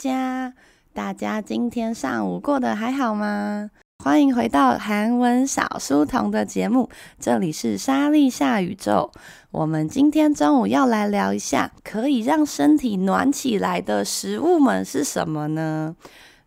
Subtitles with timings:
[0.00, 0.54] 家，
[0.94, 3.70] 大家今天上午过得还好吗？
[4.02, 6.88] 欢迎回到韩文小书童的节目，
[7.20, 9.12] 这里是莎莉夏宇宙。
[9.50, 15.94] 我们今天中午要来聊一下可以让身体暖起来的食物们是什么呢？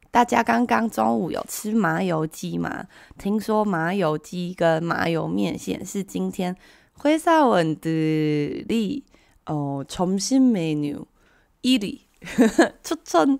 [0.10, 2.86] 大家刚刚中午有吃麻油鸡吗？
[3.20, 6.56] 听说麻油鸡跟麻油面线是今天
[7.00, 9.04] 회사원들이
[9.46, 11.06] 어 점심 메뉴
[11.62, 12.00] 1위
[12.84, 13.40] 추천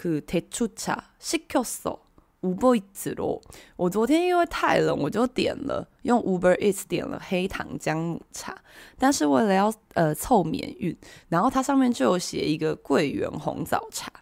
[0.00, 3.40] 그대추차시켰어우버 이츠로。
[3.76, 8.54] 我昨天因为太冷，我就点了用 Uber Eats 点了黑糖姜母茶，
[8.98, 10.96] 但是为了要呃凑免运，
[11.28, 14.12] 然后它上面就有写一个桂圆红枣茶。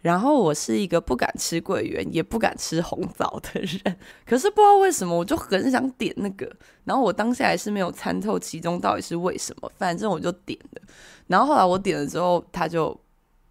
[0.00, 6.54] 然后我是一个不敢吃桂圆，也不敢吃红枣的人， 可是不知道为什么，我就很想点那个。
[6.84, 10.82] 然后我当下还是没有参透其中到底是为什么，反正我就点了。
[11.26, 12.94] 然后后来我点了之后，他就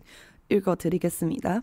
[0.49, 1.61] 읽어드리겠습니다.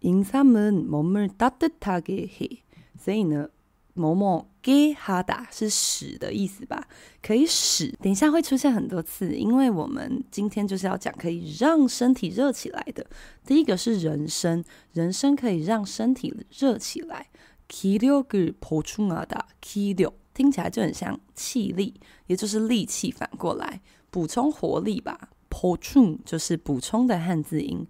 [0.00, 2.62] 인삼은 몸을 따뜻하게 해.
[2.98, 3.48] 所以呢
[3.92, 6.88] 某某给哈达是使的意思吧？
[7.20, 13.04] 可以使，等一下会出现很多次，因为我们今天就是要讲可以让身体热起来的。
[13.44, 17.26] 第一个是人参，人参可以让身体热起来。
[17.68, 23.80] 기력을보충하다，기력 听起来就很像气力，也就是力气，反过来
[24.10, 25.28] 补充活力吧。
[25.50, 27.86] 보충就是补充的汉字音。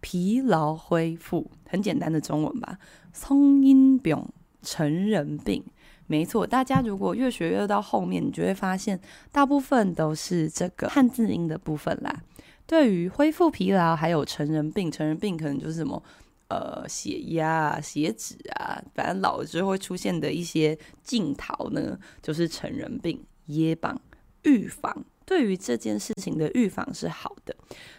[0.00, 2.78] 疲劳恢复，很简单的中文吧。
[3.12, 5.64] 성인병，成人病。
[6.06, 9.00] 没错，大家如果越学越到后面，你就会发现
[9.30, 12.22] 大部分都是这个汉字音的部分啦。
[12.66, 16.02] 对于恢复疲劳，还有成人病，成人病可能就是什么
[16.48, 23.24] 呃血压啊、血脂啊，反正老了之后会出现的一些镜头呢，就是成人病。
[23.46, 23.96] 예방
[24.44, 27.56] 预防，对于这件事情的预防是好的。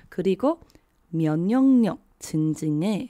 [0.09, 3.09] 그리고면역력증진에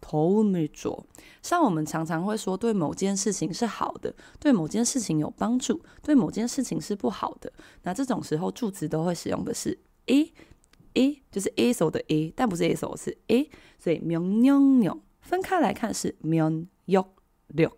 [0.00, 1.04] 头尾浊，
[1.42, 7.52] 像我们常常会说，对某件事情是好的，对某件事情有帮助，对某件事情是不好的。
[7.82, 10.32] 那这种时候，助词都会使用的是 a
[10.94, 13.50] a，就是 a 手的 a，但不是 a 手，是 a。
[13.78, 17.06] 所以 miu niu niu 分开来看是 miu niu
[17.54, 17.70] niu，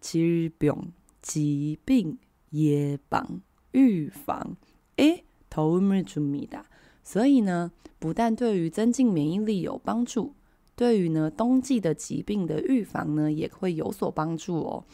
[0.00, 2.18] 질병疾病，
[2.50, 3.40] 예방
[3.72, 4.56] 预防，
[4.96, 6.64] 诶，도움을줍니다。
[7.06, 10.34] 所以呢，不但对于增进免疫力有帮助，
[10.76, 14.84] 对于呢冬季的疾病的预防呢，也会有所帮助哦。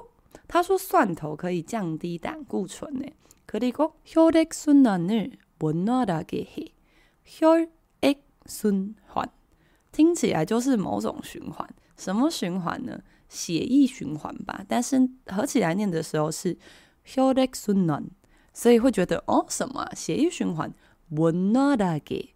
[0.47, 3.05] 他说蒜头可以降低胆固醇呢。
[3.47, 6.71] 그리고혈액순환을원활하게 해，
[7.25, 9.29] 혈액순환
[9.91, 13.01] 听起来就是某种循环，什么循环呢？
[13.29, 14.63] 血液循环吧。
[14.67, 16.57] 但是合起来念的时候是
[17.05, 18.05] 혈액순환，
[18.57, 20.71] 所以会觉得哦，什么血液循环？
[21.11, 22.29] 원활하게，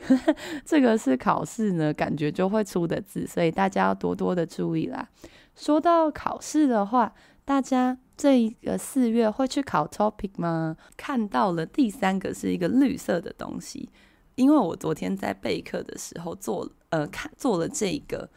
[0.66, 5.08] 这个是考试呢，感觉就会出的字，所以大家要多多的注意啦。
[5.56, 7.14] 说到考试的话，
[7.46, 10.76] 大家 这一个四月会去考 topic 吗？
[10.98, 13.90] 看到了第三个是一个绿色的东西，
[14.36, 18.30] 因为我昨天在备课的时候做呃看做了这个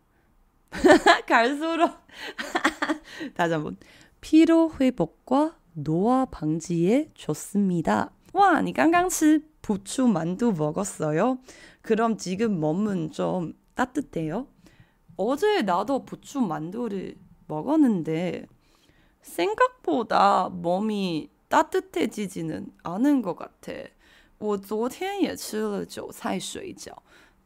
[1.27, 1.91] 갈수록
[3.35, 3.77] 다시 한번
[4.21, 8.11] 피로 회복과 노화 방지에 좋습니다.
[8.33, 11.39] 와, 니 깡깡치 부추 만두 먹었어요?
[11.81, 14.47] 그럼 지금 몸은 좀 따뜻해요?
[15.15, 17.15] 어제 나도 부추 만두를
[17.47, 18.45] 먹었는데
[19.21, 23.90] 생각보다 몸이 따뜻해지지는않은것같아
[24.38, 26.92] 我昨天也吃了韭菜水饺，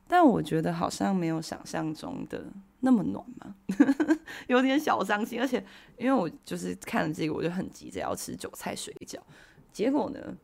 [0.07, 2.47] 但我觉得好像没有想象中的
[2.80, 3.54] 那么暖嘛，
[4.49, 5.40] 有点小伤心。
[5.40, 5.64] 而且
[5.97, 9.18] 因为我就是看了这个，我就很急着要吃韭菜水饺，
[9.73, 10.37] 结果呢？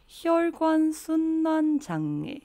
[0.08, 2.42] 혈관순환장애，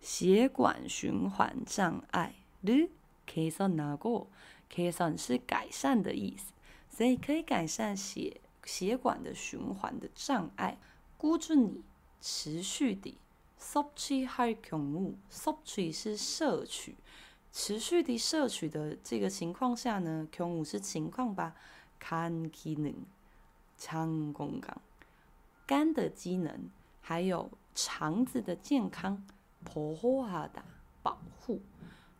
[0.00, 2.34] 血管循环障碍。
[2.64, 4.26] 르개선하고，
[4.70, 6.52] 개선是改善的意思，
[6.90, 8.40] 所以可以改善血。
[8.64, 10.76] 血管的循环的障碍，
[11.16, 11.82] 꾸준히
[12.20, 13.16] 持续的
[13.60, 16.96] 섭취할 경우， 섭취是摄取，
[17.52, 21.54] 持续的摄取的这个情况下呢，경우是情况吧，
[22.00, 24.78] 간기능장건강，
[25.64, 26.68] 肝的机能
[27.00, 29.24] 还有肠子的健康，
[29.64, 30.62] 보호하다
[31.02, 31.60] 保护，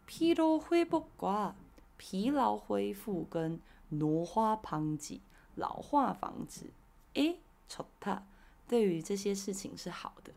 [0.07, 1.55] 피로회복과
[1.97, 5.21] 疲劳恢复跟노화 방지。
[5.57, 6.67] 老化防止，
[7.15, 8.23] 诶，丑他，
[8.69, 10.35] 对于这些事情是好的。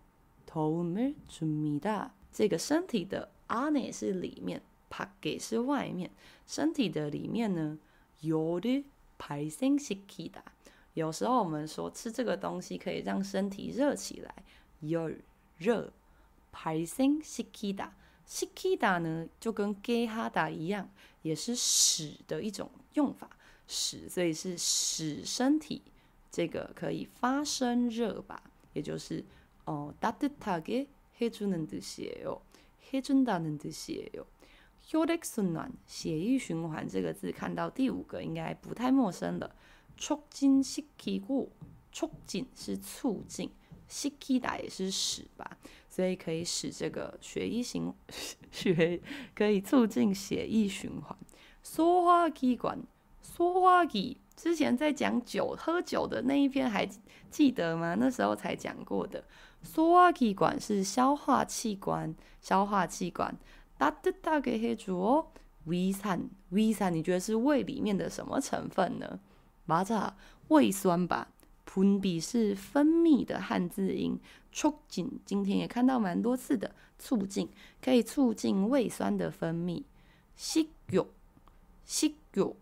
[0.45, 6.09] 도움을 줍니다.这个身体的안에是里面，밖에是外面。
[6.45, 7.77] 身体的里面呢，
[8.23, 10.43] 열을발생시키다。
[10.97, 14.35] 有时候我们说吃这个东西可以让身体热起来，
[14.83, 15.17] 열
[15.57, 15.91] 热
[16.53, 20.89] 발생시키다。시키다呢就跟게하다一样，
[21.23, 23.29] 也是使的一种用法，
[23.67, 25.81] 使，所以是使身体
[26.31, 28.41] 这个可以发生热吧，
[28.73, 29.23] 也就是
[29.65, 30.87] 哦따뜻하게
[31.19, 32.41] 해주는 뜻이에요。
[32.91, 34.25] 해준다는 뜻이에요。
[34.85, 39.55] 혈액순환，血液循环这个字看到第五个应该不太陌生了。
[39.97, 41.49] 促进시키고，
[41.91, 43.49] 促进是促进，
[43.89, 45.57] 시키다也是使吧。
[45.89, 47.93] 所以可以使这个血液循
[48.51, 48.99] 血
[49.35, 51.15] 可以促进血液循环。
[51.63, 56.89] 소화기관，소화기之前在讲酒喝酒的那一篇还
[57.29, 57.95] 记得吗？
[57.99, 59.23] 那时候才讲过的。
[59.63, 63.37] 소화기관是消化器官，消化器官。
[63.77, 69.19] 따뜻하게해주어위산， 위산你觉得是胃里面的什么成分呢？
[69.68, 70.16] 맞扎
[70.48, 71.28] 胃酸吧，
[71.66, 74.18] 分泌是分泌的汉字音。
[74.50, 77.50] 促进今天也看到蛮多次的促进，
[77.82, 79.82] 可以促进胃酸的分泌。
[80.34, 81.04] 食欲，
[81.84, 82.54] 食欲，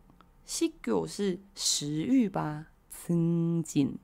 [0.45, 2.67] 食欲是食欲吧？
[2.91, 3.97] 增进，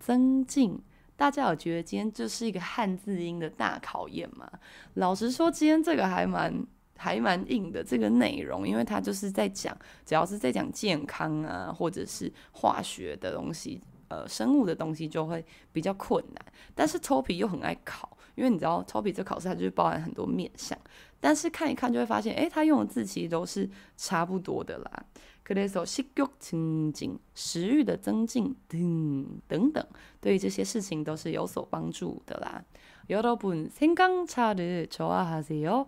[0.00, 0.80] 增进，
[1.16, 4.50] 大家有觉得今天这是一个汉字音的大考验吗？
[4.94, 6.66] 老实说，今天这个还蛮。
[6.99, 9.75] 还蛮硬的这个内容，因为它就是在讲，
[10.05, 13.81] 只要是在讲健康啊，或者是化学的东西。
[14.07, 20.77] 呃，生物的东西就会比较困难，但是 TOPI 又很爱考，因为你知道 TOPI 这考试它就是包含很多面向，
[21.19, 23.67] 但是看一看就会发现，诶，它用的字其实都是
[23.97, 25.05] 差不多的啦。
[25.43, 26.05] 可以说食欲
[26.37, 29.83] 增进，食欲的增进等等等，
[30.21, 32.63] 对于这些事情都是有所帮助的啦。
[33.07, 35.87] 여러분생강차를좋아하세요？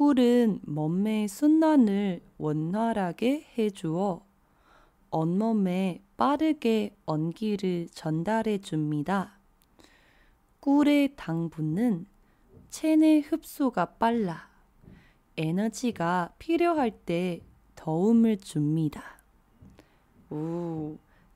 [0.00, 4.24] 꿀은 몸의 순환을 원활하게 해주어
[5.10, 9.38] 온몸에 빠르게 온기를 전달해 줍니다.
[10.60, 12.06] 꿀의 당분은
[12.70, 14.48] 체내 흡수가 빨라
[15.36, 17.42] 에너지가 필요할 때
[17.76, 19.02] 도움을 줍니다.
[20.30, 20.96] 오,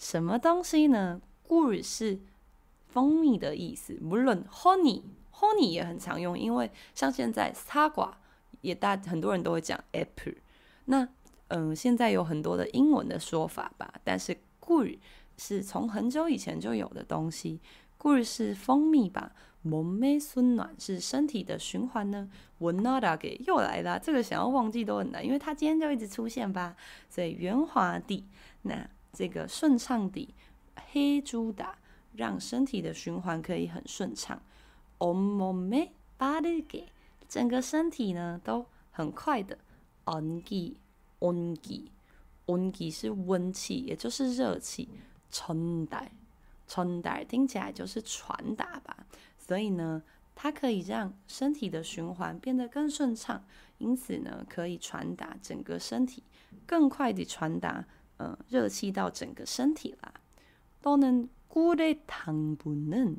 [0.00, 1.20] 什么东西呢？
[1.48, 2.18] 꿀是
[2.88, 8.12] 蜂蜜的意思，물론 honey，honey 也很常用，因为像现在사과
[8.60, 10.34] 也大很多人都会讲 apple，
[10.86, 11.08] 那
[11.48, 14.98] 嗯，现在有很多的英文的说法吧，但是 꿀
[15.38, 17.60] 是从很久以前就有的东西。
[17.98, 19.32] 꿀是蜂蜜吧？
[19.64, 22.28] 몸의순환是身体的循环呢。
[22.60, 26.76] 원활하게又来了，这个想要忘记都很难，因为它今天就一直出现吧。
[27.08, 28.24] 所以圆滑地，
[28.62, 30.33] 那 这个顺畅的
[30.91, 31.77] 黑猪打，
[32.13, 34.41] 让身体的循环可以很顺畅。
[34.99, 35.85] Om m o m e
[36.17, 36.87] b a d i g
[37.27, 39.57] 整个身体呢都很快的。
[40.05, 40.73] Ongi
[41.19, 41.83] ongi
[42.47, 44.89] ongi 是温气，也就是热气。
[45.29, 46.05] 传达
[46.67, 49.05] 传达听起来就是传达吧，
[49.37, 50.01] 所以呢，
[50.35, 53.45] 它可以让身体的循环变得更顺畅，
[53.77, 56.23] 因此呢，可以传达整个身体
[56.65, 57.85] 更快地传达。
[58.20, 60.14] 呃，热气到整个身体啦。
[60.82, 63.16] 또는꿀의당분은，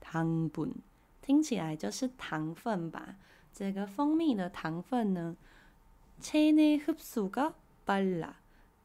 [0.00, 0.74] 糖分
[1.22, 3.16] 听起来就是糖分吧？
[3.52, 5.36] 这个蜂蜜的糖分呢？
[6.20, 8.34] 체내흡수가빨라，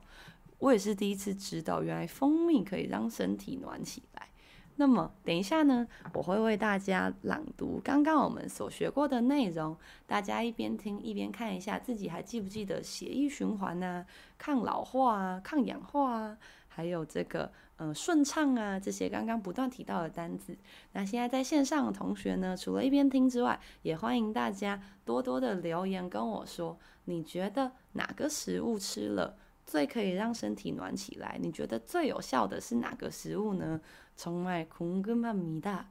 [0.60, 4.30] 我也是第一次知道，原来蜂蜜可以让身体暖起来。
[4.79, 9.75] 那么，等一下呢，我会为大家朗读刚刚我们所学过的内容，
[10.07, 14.05] 大家一边听一边看一下，自己还记不记得血液循环啊、
[14.37, 20.55] 抗老化啊、抗氧化啊，还有这个嗯顺畅啊这些刚刚不断提到的单字。
[20.93, 31.38] 那现在在线上的同学呢，除了一边听之外，也欢迎大家多多的留言跟我说，你觉得哪个食物吃了 最可以让身体暖起来？
[31.40, 33.80] 你觉得最有效的是哪个食物呢？
[34.18, 35.86] 정말궁금합니다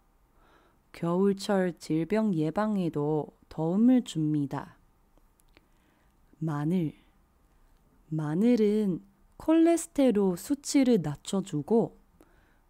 [0.93, 4.79] 겨울철 질병 예방에도 도움을 줍니다.
[6.39, 6.93] 마늘.
[8.07, 9.01] 마늘은
[9.37, 11.99] 콜레스테롤 수치를 낮춰주고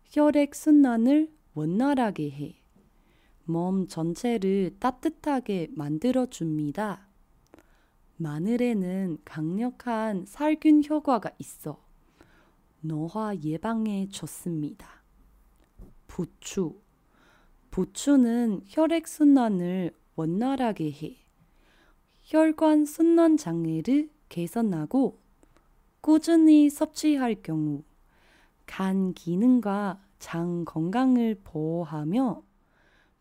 [0.07, 2.63] 혈액 순환을 원활하게 해.
[3.45, 7.12] 몸 전체를 따뜻하게 만들어줍니다.
[8.23, 11.83] 마늘에는 강력한 살균 효과가 있어
[12.81, 15.03] 노화 예방에 좋습니다.
[16.07, 16.81] 부추.
[17.73, 21.17] 부추는 혈액순환을 원활하게 해
[22.23, 25.19] 혈관 순환 장애를 개선하고
[26.01, 27.83] 꾸준히 섭취할 경우
[28.67, 32.45] 간 기능과 장 건강을 보호하며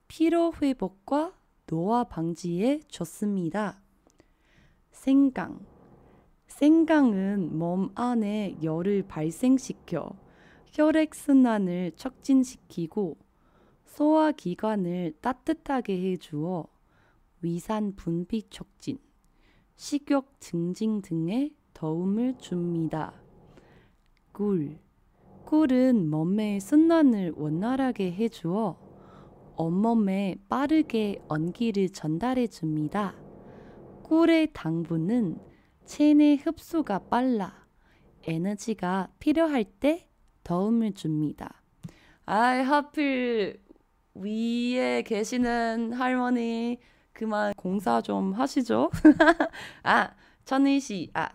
[0.07, 1.33] 피로 회복과
[1.65, 3.81] 노화 방지에 좋습니다.
[4.91, 5.65] 생강.
[6.47, 10.11] 생강은 몸 안에 열을 발생시켜
[10.67, 13.17] 혈액순환을 촉진시키고
[13.85, 16.67] 소화기관을 따뜻하게 해주어
[17.41, 18.99] 위산 분泌촉진,
[19.75, 23.13] 식욕 증진 등에 도움을 줍니다.
[24.31, 24.77] 꿀.
[25.45, 28.77] 꿀은 몸의 순환을 원활하게 해주어
[29.57, 33.20] 온몸에 빠르게 온기를 전달해 줍니다.
[34.11, 35.37] 꿀의 당분은
[35.85, 37.65] 체내 흡수가 빨라
[38.27, 40.09] 에너지가 필요할 때
[40.43, 41.63] 도움을 줍니다.
[42.25, 43.61] 아 하필
[44.13, 46.81] 위에 계시는 할머니
[47.13, 48.91] 그만 공사 좀 하시죠.
[49.83, 51.29] 아 천일 씨, 아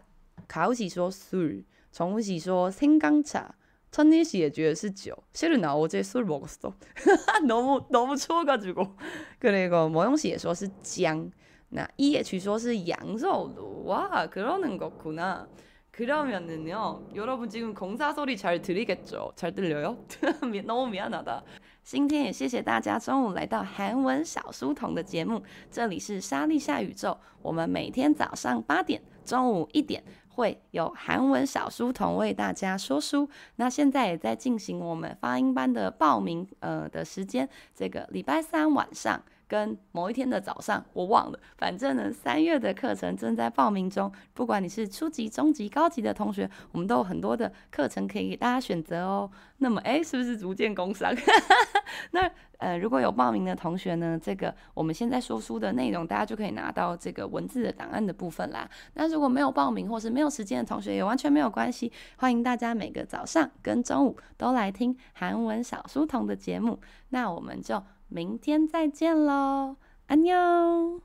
[0.46, 3.48] 가오 씨说 술, 정우 씨说 생강차.
[3.90, 5.14] 천일 씨 예주에 쓰지요.
[5.32, 6.74] 실은 나 어제 술 먹었어.
[7.48, 8.98] 너무 너무 추워가지고.
[9.38, 11.30] 그리고 모영 씨 예주어 쓰 짱.
[11.75, 11.87] 是姜。
[11.87, 15.47] 那 EH 说是羊肉炉哇，그러는거구나。
[15.91, 19.33] 그러면은요, 여러분 지금 공사 소리 잘 들리겠죠?
[19.35, 19.97] 잘 들려요?
[20.65, 21.43] 너무 미안하다。
[21.83, 27.17] 今天也谢谢大家中午来到韩文小书童的节目，这里是莎莉夏宇宙。
[27.41, 33.27] 我们每天早上八点、中午一点会有韩文小书童为大家说书。
[33.57, 39.21] 那现在也在进行我们发音班的报名呃的时间，这个礼拜三晚上。
[39.48, 41.38] 跟某一天的早上，我忘了。
[41.56, 44.10] 反正呢，三月的课程正在报名中。
[44.34, 49.30] 不管你是初级、中级、高级的同学，我们都有很多的课程可以给大家选择哦。
[49.58, 51.14] 那么，诶，是不是逐渐工商？
[52.10, 58.68] 那呃，如果有报名的同学呢，这个我们现在说书的内容，大家就可以拿到这个文字的档案的部分啦。
[58.94, 61.92] 那如果没有报名或是没有时间的同学，也完全没有关系。
[62.16, 66.80] 欢迎大家每个早上跟中午都来听韩文小书童的节目。
[67.10, 67.82] 那我们就。
[68.08, 71.00] 明天再见喽，安妞。